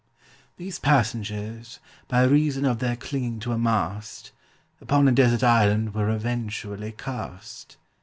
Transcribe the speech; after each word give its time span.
These 0.57 0.79
passengers, 0.79 1.77
by 2.07 2.23
reason 2.23 2.65
of 2.65 2.79
their 2.79 2.95
clinging 2.95 3.39
to 3.41 3.51
a 3.51 3.57
mast, 3.59 4.31
Upon 4.81 5.07
a 5.07 5.11
desert 5.11 5.43
island 5.43 5.93
were 5.93 6.09
eventually 6.09 6.91
cast. 6.93 7.77